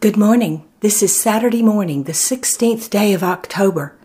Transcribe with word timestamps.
Good 0.00 0.16
morning. 0.16 0.64
This 0.78 1.02
is 1.02 1.20
Saturday 1.20 1.60
morning, 1.60 2.04
the 2.04 2.12
16th 2.12 2.88
day 2.88 3.12
of 3.14 3.24
October. 3.24 3.96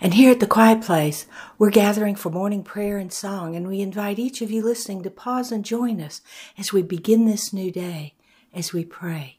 And 0.00 0.14
here 0.14 0.32
at 0.32 0.40
the 0.40 0.48
Quiet 0.48 0.82
Place, 0.82 1.26
we're 1.58 1.70
gathering 1.70 2.16
for 2.16 2.28
morning 2.28 2.64
prayer 2.64 2.98
and 2.98 3.12
song, 3.12 3.54
and 3.54 3.68
we 3.68 3.80
invite 3.80 4.18
each 4.18 4.42
of 4.42 4.50
you 4.50 4.64
listening 4.64 5.04
to 5.04 5.10
pause 5.10 5.52
and 5.52 5.64
join 5.64 6.00
us 6.00 6.22
as 6.58 6.72
we 6.72 6.82
begin 6.82 7.24
this 7.24 7.52
new 7.52 7.70
day, 7.70 8.14
as 8.52 8.72
we 8.72 8.84
pray. 8.84 9.38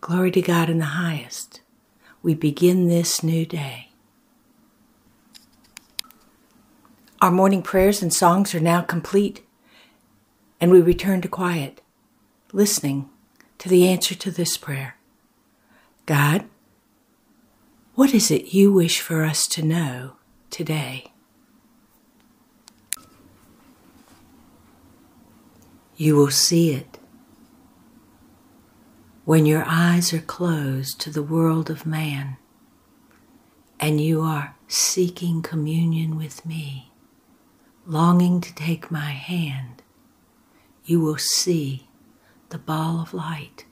Glory 0.00 0.30
to 0.30 0.40
God 0.40 0.70
in 0.70 0.78
the 0.78 0.96
highest. 0.96 1.60
We 2.22 2.34
begin 2.34 2.88
this 2.88 3.22
new 3.22 3.44
day. 3.44 3.90
Our 7.20 7.30
morning 7.30 7.60
prayers 7.60 8.00
and 8.00 8.14
songs 8.14 8.54
are 8.54 8.60
now 8.60 8.80
complete, 8.80 9.42
and 10.58 10.70
we 10.70 10.80
return 10.80 11.20
to 11.20 11.28
quiet 11.28 11.82
listening 12.52 13.08
to 13.58 13.68
the 13.68 13.86
answer 13.86 14.14
to 14.14 14.30
this 14.30 14.56
prayer 14.56 14.96
God, 16.06 16.44
what 17.94 18.14
is 18.14 18.30
it 18.30 18.54
you 18.54 18.72
wish 18.72 19.00
for 19.00 19.22
us 19.24 19.46
to 19.48 19.62
know 19.62 20.16
today? 20.50 21.12
You 25.96 26.16
will 26.16 26.30
see 26.30 26.72
it 26.72 26.98
when 29.24 29.46
your 29.46 29.64
eyes 29.66 30.12
are 30.12 30.20
closed 30.20 31.00
to 31.00 31.10
the 31.10 31.22
world 31.22 31.70
of 31.70 31.86
man 31.86 32.36
and 33.78 34.00
you 34.00 34.22
are 34.22 34.56
seeking 34.66 35.42
communion 35.42 36.16
with 36.16 36.44
me, 36.44 36.90
longing 37.86 38.40
to 38.40 38.54
take 38.54 38.90
my 38.90 39.10
hand, 39.10 39.82
you 40.84 41.00
will 41.00 41.18
see 41.18 41.89
the 42.50 42.58
ball 42.58 43.00
of 43.00 43.14
light 43.14 43.64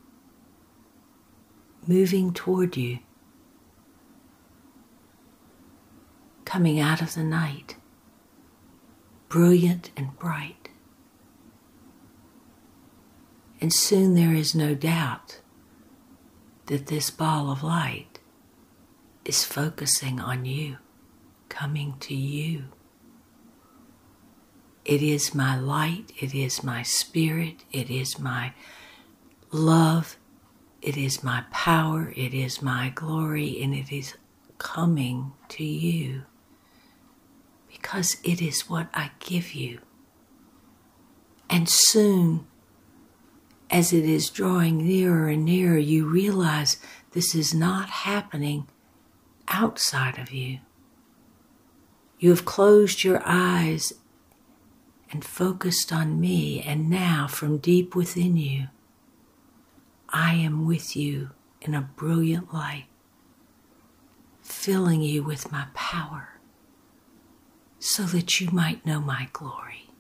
moving 1.87 2.33
toward 2.33 2.77
you, 2.77 2.99
coming 6.45 6.79
out 6.79 7.01
of 7.01 7.15
the 7.15 7.25
night, 7.25 7.77
brilliant 9.29 9.91
and 9.97 10.17
bright. 10.19 10.69
And 13.61 13.73
soon 13.73 14.15
there 14.15 14.35
is 14.35 14.55
no 14.55 14.75
doubt 14.75 15.41
that 16.67 16.87
this 16.87 17.11
ball 17.11 17.51
of 17.51 17.63
light 17.63 18.19
is 19.25 19.45
focusing 19.45 20.21
on 20.21 20.45
you, 20.45 20.77
coming 21.49 21.95
to 22.01 22.15
you. 22.15 22.65
It 24.89 25.03
is 25.03 25.35
my 25.35 25.55
light, 25.55 26.13
it 26.19 26.35
is 26.35 26.65
my 26.65 26.83
spirit, 26.83 27.63
it 27.71 27.91
is 27.91 28.19
my 28.19 28.55
love, 29.53 30.17
it 30.81 30.97
is 30.97 31.23
my 31.23 31.45
power, 31.51 32.15
it 32.17 32.33
is 32.33 32.63
my 32.63 32.89
glory, 32.95 33.63
and 33.63 33.75
it 33.75 33.93
is 33.93 34.15
coming 34.57 35.33
to 35.51 35.63
you 35.63 36.23
because 37.71 38.17
it 38.25 38.41
is 38.41 38.71
what 38.71 38.89
I 38.95 39.11
give 39.19 39.53
you. 39.53 39.81
And 41.51 41.69
soon, 41.69 42.47
as 43.69 43.93
it 43.93 44.07
is 44.07 44.31
drawing 44.31 44.87
nearer 44.87 45.29
and 45.29 45.45
nearer, 45.45 45.77
you 45.77 46.07
realize 46.07 46.79
this 47.13 47.35
is 47.35 47.53
not 47.53 47.91
happening 47.91 48.67
outside 49.49 50.19
of 50.19 50.33
you. 50.33 50.61
You 52.19 52.31
have 52.31 52.47
closed 52.47 53.05
your 53.05 53.21
eyes 53.27 53.93
and 55.11 55.25
focused 55.25 55.93
on 55.93 56.21
me, 56.21 56.61
and 56.61 56.91
now 56.91 57.27
from 57.27 57.59
deep 57.59 57.95
within 57.95 58.37
you, 58.37 58.69
I 60.11 60.35
am 60.35 60.67
with 60.67 60.97
you 60.97 61.31
in 61.61 61.75
a 61.75 61.89
brilliant 61.97 62.53
light, 62.53 62.87
filling 64.43 65.03
you 65.03 65.23
with 65.23 65.51
my 65.53 65.67
power 65.75 66.39
so 67.79 68.03
that 68.05 68.41
you 68.41 68.51
might 68.51 68.85
know 68.85 69.01
my 69.01 69.29
glory, 69.33 69.91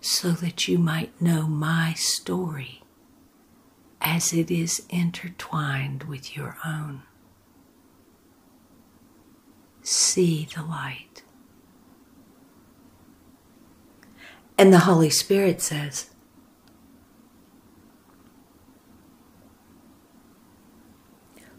so 0.00 0.30
that 0.32 0.68
you 0.68 0.78
might 0.78 1.20
know 1.20 1.46
my 1.46 1.92
story 1.94 2.82
as 4.00 4.32
it 4.32 4.50
is 4.50 4.86
intertwined 4.88 6.04
with 6.04 6.36
your 6.36 6.56
own. 6.64 7.02
See 9.82 10.48
the 10.54 10.62
light. 10.62 11.22
And 14.58 14.72
the 14.72 14.80
Holy 14.80 15.10
Spirit 15.10 15.60
says, 15.60 16.10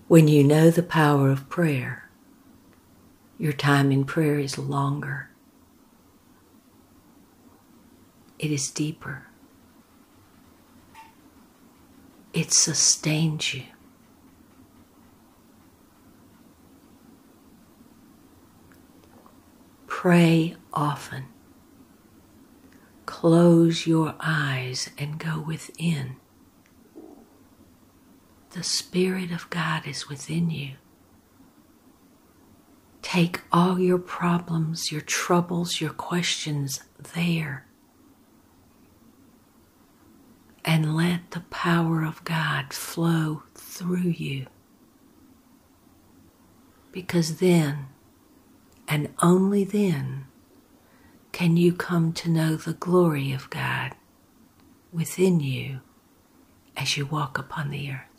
When 0.07 0.27
you 0.27 0.43
know 0.43 0.71
the 0.71 0.83
power 0.83 1.29
of 1.29 1.49
prayer, 1.49 2.09
your 3.37 3.53
time 3.53 3.91
in 3.91 4.03
prayer 4.03 4.39
is 4.39 4.57
longer. 4.57 5.29
It 8.39 8.51
is 8.51 8.71
deeper. 8.71 9.27
It 12.33 12.51
sustains 12.51 13.53
you. 13.53 13.63
Pray 19.87 20.55
often 20.73 21.25
close 23.07 23.87
your 23.87 24.13
eyes 24.19 24.91
and 24.99 25.17
go 25.17 25.39
within. 25.39 26.17
The 28.51 28.61
Spirit 28.61 29.31
of 29.31 29.49
God 29.49 29.87
is 29.87 30.07
within 30.07 30.51
you. 30.51 30.73
Take 33.01 33.41
all 33.51 33.79
your 33.79 33.97
problems, 33.97 34.91
your 34.91 35.01
troubles, 35.01 35.81
your 35.81 35.91
questions 35.91 36.83
there. 37.15 37.65
And 40.63 40.95
let 40.95 41.31
the 41.31 41.45
power 41.49 42.03
of 42.03 42.23
God 42.25 42.73
flow 42.73 43.43
through 43.55 44.09
you. 44.09 44.47
Because 46.91 47.37
then, 47.37 47.87
and 48.87 49.13
only 49.21 49.63
then, 49.63 50.26
can 51.37 51.55
you 51.55 51.71
come 51.71 52.11
to 52.11 52.31
know 52.31 52.55
the 52.55 52.73
glory 52.73 53.31
of 53.31 53.47
God 53.51 53.91
within 54.91 55.39
you 55.39 55.81
as 56.75 56.97
you 56.97 57.05
walk 57.05 57.37
upon 57.37 57.69
the 57.69 57.91
earth. 57.91 58.16